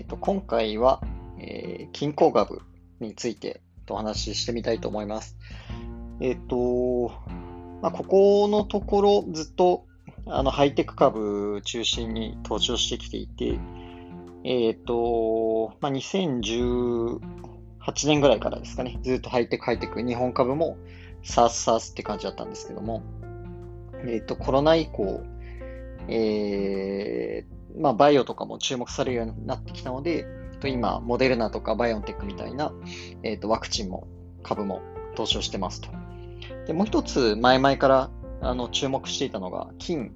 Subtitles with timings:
[0.00, 1.02] えっと、今回は、
[1.38, 2.62] えー、金鉱株
[3.00, 5.36] についてお話ししてみたいと思います。
[6.20, 7.12] えっと、
[7.82, 9.84] まあ、ここのところずっと
[10.24, 13.58] あのハイテク株中心に登場してきていて、
[14.42, 17.20] えっと、まあ、2018
[18.06, 20.78] 年ぐらいからですかね、ずっとハイテクハイテク、日本株も
[21.22, 23.02] サースサースって感じだったんですけども、
[24.06, 25.22] えっと、コロナ以降、
[26.08, 30.26] えー、まあ、バイオとかも注目されるようになってきたので、
[30.68, 32.72] 今、モデルナとかバイオンテックみたいな、
[33.22, 34.06] えー、とワクチンも
[34.42, 34.82] 株も
[35.14, 35.88] 投資をしてますと。
[36.66, 38.10] でもう一つ、前々から
[38.42, 40.12] あの注目していたのが、金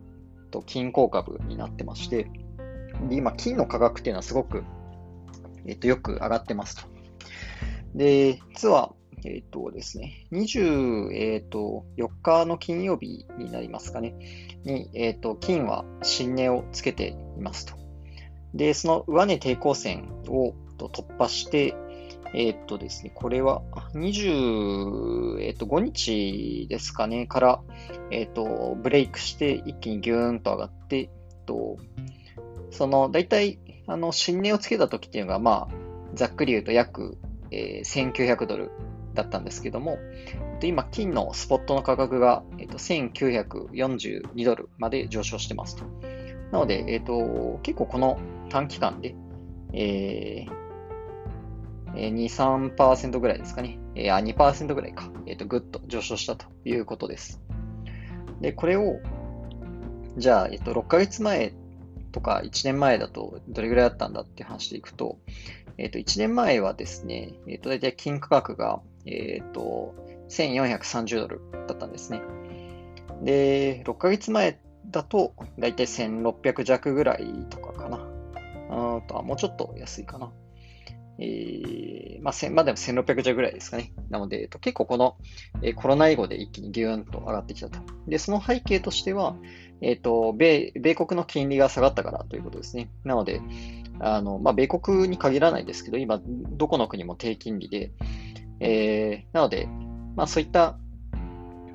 [0.51, 2.31] と金鉱株になってまして、
[3.09, 4.65] で今、金の価格っていうのはすごく、
[5.67, 6.83] えー、とよく上がってますと。
[7.95, 8.93] で、実は、
[9.25, 14.15] えっ、ー、とですね、24、えーと、日の金曜日になりますかね、
[14.65, 17.75] に、えっ、ー、と、金は新値をつけていますと。
[18.53, 21.75] で、その上値抵抗線を突破して、
[22.35, 23.63] えっ、とですね、これは
[23.95, 27.61] 25、えー、日ですかね、から、
[28.11, 31.09] えっ、と、ブレイクして一気にギューンと上がって、えっ
[31.47, 31.79] と、
[32.71, 35.75] その、大体、あの、新値をつけた時っていうのが、まあ、
[36.15, 37.17] ざっくり言うと約、
[37.51, 38.71] えー、1900ドル
[39.15, 39.99] だったんですけども、
[40.63, 45.85] 今、金のスポットの価格が、1942ドルまで上昇してますと。
[46.53, 49.15] なので、えっと、結構この短期間で、
[49.73, 53.79] えー、2、3%ぐらいですかね。
[53.95, 55.11] えー、あ、2%ぐらいか。
[55.27, 57.41] えっ、と、ぐっと上昇したということです。
[58.41, 59.01] で、これを、
[60.17, 61.55] じゃあ、えっと、6ヶ月前
[62.13, 65.19] とか1年前だとどれぐらいだったんだって話でいくと、
[65.79, 69.95] えっと、1年前はですね、えっと、大体金価格が、えっ、ー、と、
[70.29, 72.23] 1430ドルだったんですね。
[73.23, 74.59] で、6ヶ月前
[74.91, 77.99] だと、だいたい1600弱ぐらいとかかな。
[78.71, 80.33] あとはもうちょっと安いかな。
[81.19, 83.93] えー、まあ、まあでも1600弱ぐらいですかね。
[84.11, 85.17] なので、えっと、結構この、
[85.63, 87.79] えー、コロナ以後で一気にギューンと上がってきたと。
[88.09, 89.37] で、その背景としては、
[89.81, 92.91] えっ、ー、と、米、米国の金利が下がったからということですね。
[93.05, 93.41] なので、
[94.01, 97.93] あの、まあ、米国に限らないですけど、今、どこの国も低金利で、
[98.61, 99.69] えー、なので、
[100.17, 100.79] まあそういった、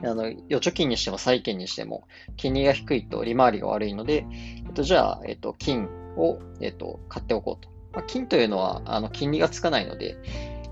[0.03, 2.07] あの、預貯金にしても債券にしても、
[2.37, 4.25] 金利が低いと利回りが悪いので、
[4.65, 7.69] えっと、じゃあ、えっと、金を、えっと、買っておこうと。
[7.91, 10.17] まあ、金というのは、あの、金利がつかないので、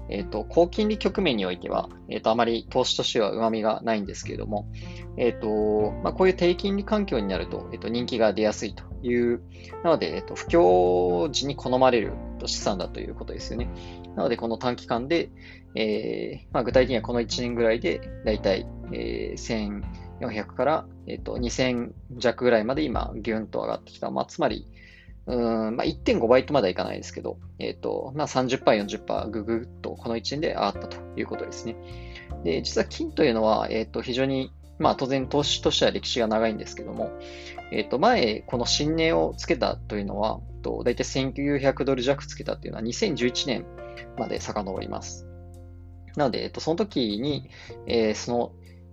[0.09, 4.69] えっ、と、高金利局面においては、えっ、と、あまり投資としては旨味がないんですけれども、
[5.17, 9.41] えっ、と、まあ、こういう低金利環境になると、えっ、と、人気が出やすいという、
[9.84, 12.13] なので、えっ、と、不況時に好まれる
[12.46, 13.69] 資産だということですよね。
[14.16, 15.30] なので、この短期間で、
[15.75, 19.81] えー、まあ、具体的にはこの1年ぐらいで、だいたい、えー、
[20.19, 24.12] 1400から、えっ、と、2000弱ぐらいまで今、ギュンと上がってきた。
[24.12, 24.68] まあ、つまり、
[25.28, 31.75] うんまあ、1.5倍とまではいかないですけど、えっ、ー、と、まあ30%、40%ぐぐっとこの1年で上がったということですね。
[32.46, 37.11] で、実は金というのは、えっ、ー、と、非常に、まあ当然投資としては歴史が長いんですけども、
[37.71, 43.66] えっ、ー、と、前、この新値をつけたというのは、と大体1900ドル弱つけたというのは2011年
[44.17, 45.27] まで遡ります。
[46.16, 47.49] なので、えっと、その時に、
[47.87, 48.51] えー、その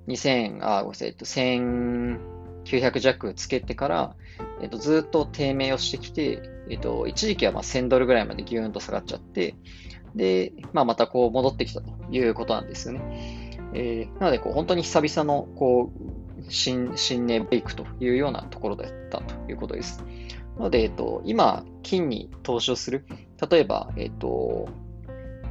[0.09, 4.17] 2000、あ、ごめんなさい、えっと、1900弱つけてから、
[4.61, 9.55] えっと、ずっと低迷をしてきて、えっと、一時期はまあ1000ドルぐらいまでギューンと下がっちゃって、
[10.15, 13.44] で、まあ、またこう戻ってきたということなんですよね。
[13.75, 20.05] えー、なので、こう本当に久々のこう新新年ベイクというようなところだったということです。
[20.57, 23.05] なので、えっと、今、金に投資をする、
[23.51, 24.69] 例えば、えっと、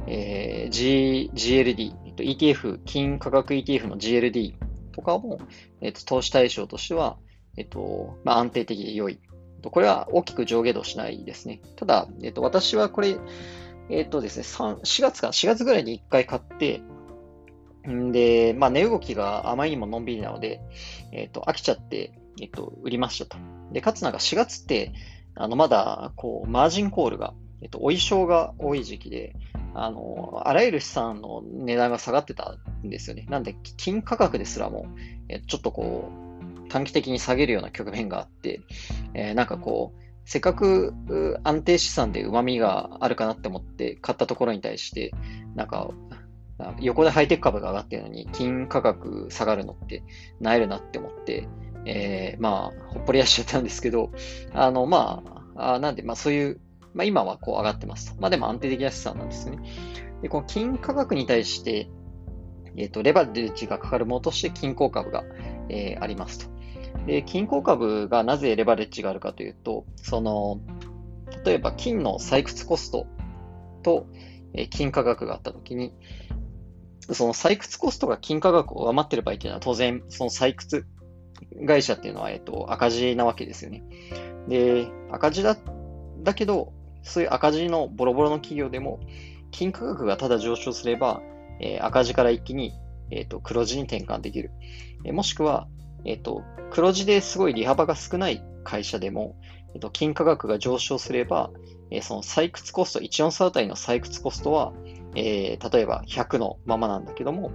[0.06, 4.54] えー、G、GLD、えっと、ETF、金価格 ETF の GLD
[4.92, 5.38] とかも、
[5.80, 7.18] えっと、投資対象としては、
[7.56, 9.20] えっと、まあ、安定的で良い。
[9.62, 11.60] これは大きく上下動しないですね。
[11.76, 13.16] ただ、えっと、私はこれ、
[13.90, 16.82] えっとですね、4月か、4月ぐらいに1回買って、
[17.86, 20.60] で、まあ、値動きがあまりにものんびりなので、
[21.12, 23.36] えっと、飽きちゃって、えっと、売りましたと。
[23.72, 24.92] で、かつなんか4月って、
[25.34, 29.34] あの、まだ、こう、マージンコールが、えっと、お衣装が多い時期で、
[29.74, 33.26] あの、あらゆる資産の値段が下がってたんですよね。
[33.28, 34.86] なんで、金価格ですらも、
[35.28, 36.10] えちょっとこ
[36.66, 38.60] う、短期的に下げるような局面があって、
[39.14, 40.94] え、なんかこう、せっかく
[41.42, 45.12] 安定資産で旨味があるかなって思って買ったところに対して、
[45.54, 45.90] なんか、
[46.80, 50.02] 横でハイテク株が上がってるのに、金価格下がるのって
[50.40, 51.48] なえるなって思って、
[51.86, 54.10] えー、まあ、ほっぽりやしちゃったんですけど、
[54.52, 55.22] あの、ま
[55.56, 56.60] あ、あなんで、まあそういう
[56.94, 58.20] まあ、今はこう上がってますと。
[58.20, 59.58] まあ、でも安定的な資産なんですね。
[60.22, 61.90] で、この金価格に対して、
[62.76, 65.24] えっ、ー、と、レバレッジがかかるものとして金鉱株が、
[65.68, 66.54] えー、ありますと。
[67.06, 70.60] で、金鉱株がなぜレバレッジがあるかというと、その、
[71.44, 73.06] 例えば金の採掘コスト
[73.82, 74.06] と、
[74.56, 75.92] え金価格があったときに、
[77.12, 80.86] その採掘コストが金価格を上回っている場合というのは当然その採掘
[81.66, 83.82] 会社っていうのは、えっと、赤字なわけですよね。
[84.48, 85.56] で、赤字だ、
[86.22, 86.72] だけど、
[87.02, 89.00] そういう赤字のボロボロの企業でも、
[89.50, 91.22] 金価格がただ上昇すれば、
[91.60, 92.72] えー、赤字から一気に、
[93.10, 94.50] えーと、黒字に転換できる。
[95.04, 95.68] えー、もしくは、
[96.04, 99.36] えっ、ー、と、黒字ですごい利幅が少ない会社でも、
[99.74, 101.50] えっ、と、金価格が上昇すれば、
[101.90, 104.72] えその採掘コスト、1オンスあたりの採掘コストは、
[105.14, 107.50] え例えば100のままなんだけども、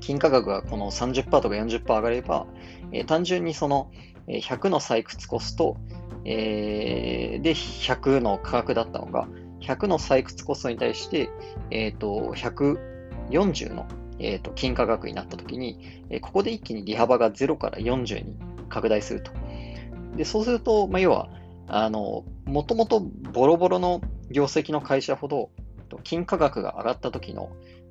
[0.00, 2.46] 金価格がこの30%とか40%上がれば、
[2.92, 3.90] え単純にその
[4.28, 5.76] 100の採掘コスト、
[6.24, 9.28] えで100の価格だったのが、
[9.60, 11.30] 100の採掘コストに対して、
[11.70, 13.86] え、ー、と、140の、
[14.18, 18.36] えーと、金価格になったときに、えここで一気に利幅が0から40に
[18.68, 19.32] 拡大すると。
[20.16, 21.28] で、そうすると、まあ、要は、
[22.44, 24.00] もともとボロボロの
[24.30, 25.50] 業績の会社ほど、
[26.06, 27.50] 金価格が上がった時の、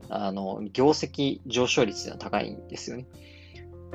[0.10, 3.06] あの、業績上昇率が高いんですよね。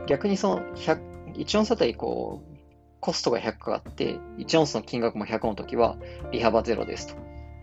[0.06, 2.56] 逆にその1、オンスあたりこう、
[3.00, 5.96] コストが100あって、1オンスの金額も100の時は、
[6.32, 7.14] 利幅0ですと。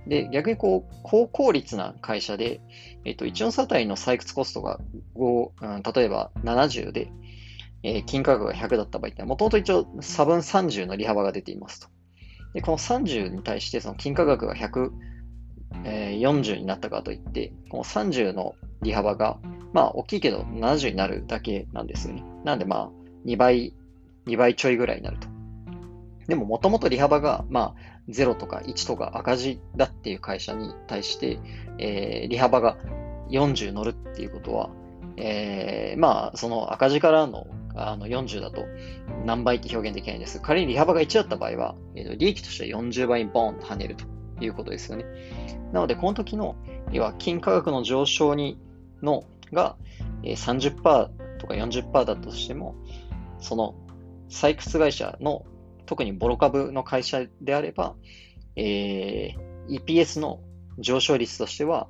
[0.07, 2.59] で、逆にこう、高効率な会社で、
[3.05, 4.79] えっと、1オンスあたりの採掘コストが
[5.15, 7.11] 5、うん、例えば70で、
[7.83, 11.89] えー、金価格が100だった場合って、もともと一応差分30の利幅が出ていますと。
[12.53, 14.91] で、この30に対してその金価格が140、
[15.83, 19.37] えー、になったかといって、この30の利幅が、
[19.73, 22.23] まあ大きいけど70になるだけなんですよね。
[22.43, 22.89] なんでまあ
[23.25, 23.73] 2倍、
[24.25, 25.27] 2倍ちょいぐらいになると。
[26.27, 27.75] でももともと利幅が、まあ
[28.09, 31.39] 0とか1とか赤字だっていう会社に対して、
[31.77, 32.77] えー、利幅が
[33.29, 34.69] 40乗るっていうことは、
[35.17, 37.47] えー、まあ、その赤字からの
[37.79, 38.65] あの40だと
[39.23, 40.41] 何倍って表現できないんです。
[40.41, 44.05] 仮に利幅が1だった場合は、えー、利益としては40倍にボーンと跳ねると
[44.45, 45.05] いうことですよね。
[45.71, 46.55] なので、この時の、
[46.91, 48.59] 要は金価格の上昇に
[49.01, 49.75] のが、
[50.23, 50.81] 30%
[51.37, 52.75] とか40%だとしても、
[53.39, 53.75] その
[54.29, 55.45] 採掘会社の
[55.85, 57.95] 特にボロ株の会社であれば、
[58.55, 60.39] えー、EPS の
[60.79, 61.87] 上昇率としては、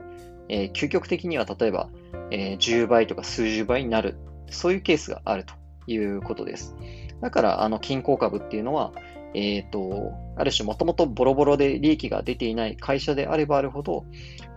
[0.50, 1.90] えー、究極的には例えば、
[2.32, 4.18] えー、10倍とか数十倍になる、
[4.50, 5.54] そういうケースがあると
[5.88, 6.76] いうことです。
[7.22, 8.94] だから、あの、均衡株っていうのは、
[9.38, 14.04] えっ、ー、と、ある種もともとボロボロで利益が出ていない会社であればあるほど、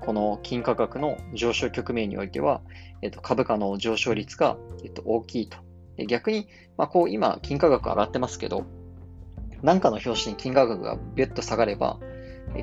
[0.01, 2.63] この金価格の上昇局面においては、
[3.03, 5.59] えっ、ー、と、株価の上昇率が、えっ、ー、と、大きいと。
[6.09, 6.49] 逆に、
[6.79, 8.65] まあ、こう、今、金価格上がってますけど、
[9.63, 11.99] 何かの表紙に金価格がビュッと下がれば、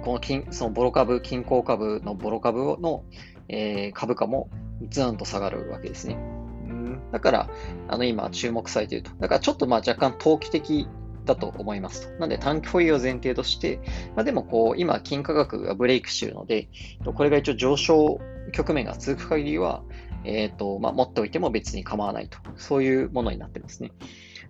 [0.03, 3.03] この金、そのボロ株、金鉱株のボロ株の、
[3.47, 4.49] えー、株価も
[4.89, 6.15] ズーンと下がるわけですね。
[6.15, 7.49] うんだから、
[7.87, 9.11] あの今注目されていると。
[9.19, 10.87] だからちょっとまあ若干投機的
[11.27, 12.15] だと思います。
[12.19, 13.79] なんで短期保有を前提として、
[14.15, 16.69] まあ、でもこう今金価格がブレイクしているので、
[17.13, 18.19] これが一応上昇
[18.51, 19.83] 局面が続く限りは、
[20.23, 22.37] え、ー、と、まあ、持っておいても別に構わないと。
[22.57, 23.91] そういうものになってますね。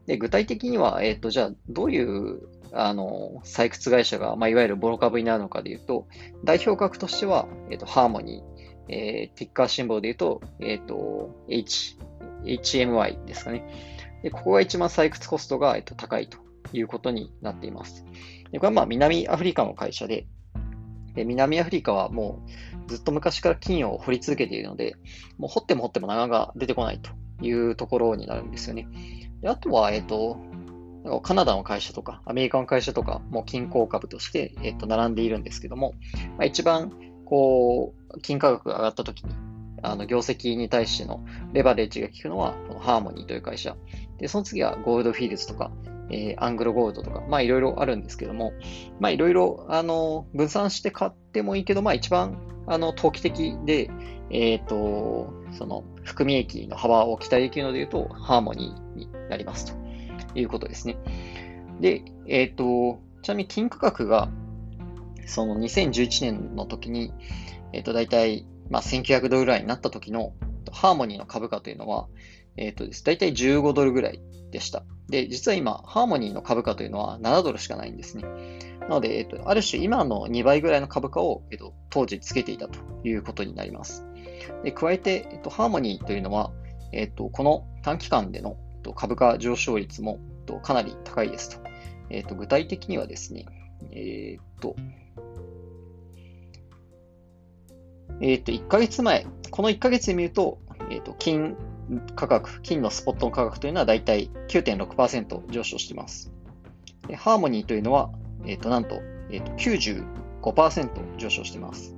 [0.05, 2.41] で、具体的には、え、ー、と、じゃあ、どういう、
[2.73, 6.07] あの、採掘会社が、まあ、いわゆるボロ株になるのかでいうと、
[6.43, 11.97] 代表格としては、え、ー、と、ハーモニー、えー、ティッカーシンボルで言うと、えっ、と、H、
[12.43, 13.65] HMY ですかね。
[14.23, 16.37] で、ここが一番採掘コストが、えっと、高いと
[16.73, 18.05] いうことになっています。
[18.51, 20.27] で、これはまあ、南アフリカの会社で、
[21.15, 22.43] で南アフリカはも
[22.85, 24.95] うずっと昔から金を掘り続けているので、
[25.37, 27.11] もう掘っても掘っても長が出てこないと
[27.45, 28.87] いうところになるんですよね。
[29.41, 30.37] であとは、えっ、ー、と、
[31.21, 35.93] カナダの会社とか、アメリカの会社とかも均衡株として、えっ、と、並んでいるんですけども、
[36.37, 36.91] まあ、一番、
[37.25, 39.31] こう、金価格が上がった時に、
[39.83, 43.75] あの、業績に対してのレバレッジが効くのは、このハーモニーという会社。
[44.17, 45.71] で、その次はゴールドフィールズとか、
[46.09, 48.53] えー、アングロゴールドとか、まあいろいろあるんですけども、
[48.99, 52.37] まあいろいろ、あの、分散して買ってもいいけど、まあ一番、
[52.67, 53.89] あの、投機的で、
[54.29, 60.97] えっ、ー、と、その、含み益の幅を期待できるので言うと、ハーモニーになりますということですね。
[61.79, 64.29] で、えっ、ー、と、ちなみに金価格が、
[65.25, 67.13] その2011年の時に、
[67.73, 70.33] えっ、ー、と、大体、まあ、1900ドルぐらいになった時の
[70.71, 72.07] ハーモニーの株価というのは、
[72.57, 74.21] えっ、ー、とです、大体15ドルぐらい
[74.51, 74.83] でした。
[75.09, 78.23] で、実は今、ハーモニーの株価というのは7ドルしかないんですね。
[78.81, 84.05] なので、えっ、と、ある種今の2倍ぐらいの株価を、えっ、と、当時つけていたということになります。
[84.63, 86.51] で加えて、えっと、ハーモニーというのは、
[86.93, 91.67] えっと、この短期間でのと株価上昇率もとかなり高いですと。
[92.09, 93.45] えっと、具体的にはですね、
[93.91, 94.75] えっと、
[98.21, 100.59] えっと、1ヶ月前、この1ヶ月で見ると、
[100.89, 101.55] えっと、金
[102.15, 106.31] 価格、金のスポットの価格というのはだいたい9.6%上昇しています。
[107.07, 108.09] でハーモニーというのは、
[108.45, 111.95] えっと、なんとえっ、と、95%上昇してます。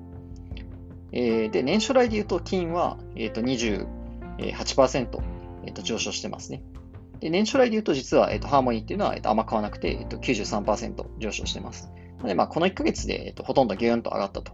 [1.11, 5.21] えー、で、年初来で言うと、金は、えっ、と、28%、
[5.65, 6.63] えっ、と、上昇してますね。
[7.19, 11.91] で、年初来で言うと、実は、えっ、と、ハーモニーっていうのは、えっ、と、あんま変わらなくて、えっ、と、93%上昇してます。
[12.17, 14.51] なので、まあ、この1ヶ月で、えっ、と、ほとんどギューンと上がったと。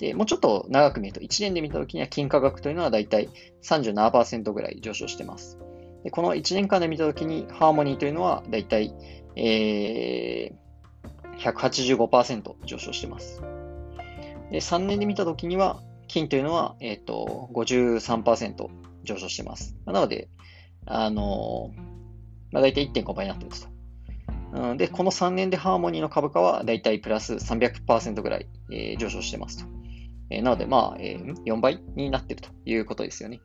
[0.00, 3.28] で、もうちょっと長く見ると、1年で見たときには、金価格というのはだいたい
[3.62, 5.58] 37%ぐらい上昇してます。
[6.04, 8.94] で、この1年間で見たときに、ハーモニーというのはだいたい、
[9.36, 13.42] えー、185%上昇してます。
[14.50, 18.68] で、3年で見たときには、金というのは、え、ー、と、53%
[19.04, 19.76] 上昇してます。
[19.84, 20.30] なので、
[20.86, 21.80] あのー、
[22.52, 24.76] まあ、大体1.5倍になっていると。
[24.76, 29.79] で、この3年でハーモニーの株価はだいたいプラス300%ぐらい、えー、上昇してますと。
[30.30, 33.40] えー、なので、まあ、えー、4倍になっているということですよね。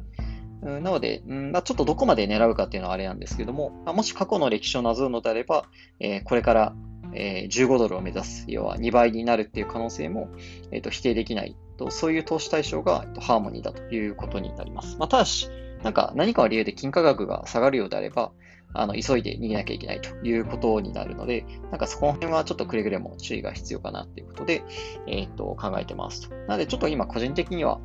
[0.62, 5.66] うん、なので、うんまあ、ちょっとどこまで狙うかっていうのはあれなんですけども、まあ、もし過去の歴史をなぞるのであれば、
[6.00, 6.76] えー、これから、
[7.14, 10.30] えー、15ドルを目指す、要は2倍になるっていう可能性も、
[10.72, 14.98] えーと、否定できないと、そういう投資対象が、えーと、ハーモニーだということになります。
[14.98, 15.50] まあ、ただし、
[15.84, 18.32] なんか何かの理由で金価格が下がるようであれば、
[18.76, 24.64] あの、急いで逃げなきゃいけないということになるので、なんかそこの辺はちょっとくれぐれも注意が必要かなっていうことで、
[25.08, 26.36] えっ、と、考えてますと。
[26.36, 27.80] なので、ちょっと今個人的には、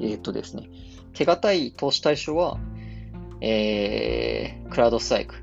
[0.00, 0.68] えっ、とですね、
[1.12, 2.58] 手堅い投資対象は、
[3.40, 5.34] えー、クラウドスタイク、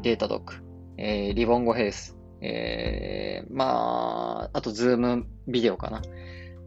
[0.00, 0.62] データドック、
[0.96, 6.02] えー、リボンゴヘルス、えー、まあ、あとズームビデオかな。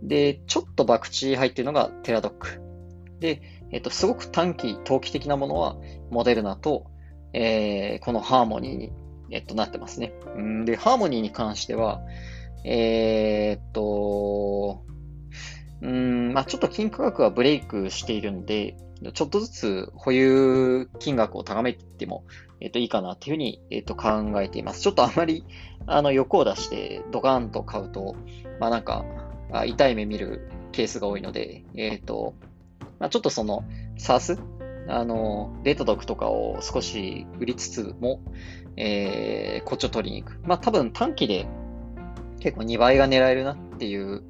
[0.02, 2.62] で、ちょっと博打入ってるのがテラドック。
[3.20, 5.76] で、えっ、と、すごく短期、投機的なものは、
[6.12, 6.86] モデルナと、
[7.38, 8.92] えー、このハーモニーに、
[9.30, 10.14] えっと、なってますね。
[10.40, 12.00] んで、ハーモニーに関しては、
[12.64, 14.86] えー、っと、
[15.82, 18.78] うん、まあちょっと金価格はブレイクしているんで、
[19.14, 22.24] ちょっとずつ保有金額を高めていっても、
[22.62, 24.82] えっと、いいかなっていうふうに、えっと、考えています。
[24.82, 25.44] ちょっとあまり、
[25.88, 28.16] あの、欲を出してドカーンと買うと、
[28.62, 29.04] まあなんか、
[29.66, 32.34] 痛い目見るケースが多いので、えっと、
[33.00, 33.66] まあちょっとその、
[33.98, 34.40] サース
[34.88, 38.22] あの、データドックとかを少し売りつつも、
[38.78, 40.40] えー、こっちを取りに行く。
[40.44, 41.48] まあ多分短期で
[42.40, 44.24] 結構2倍が狙えるなっていう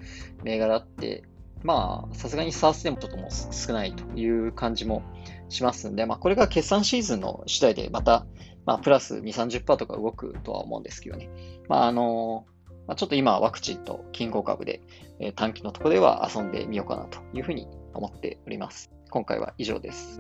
[0.43, 1.23] 銘柄って、
[1.63, 5.03] まあさすがにサースでもちょっともう少ないという感じも
[5.49, 8.25] しますんで、まあこれが決算シーズンの次第でまた、
[8.65, 11.29] まあプラス2、30%とか動くとは思うんですけどね。
[11.67, 12.45] まああの、
[12.87, 14.81] まあ、ちょっと今ワクチンと金庫株で、
[15.19, 18.94] えー、短期のところでは遊んでみようかなというふうに思っております。
[19.15, 20.19] 今回は以上です。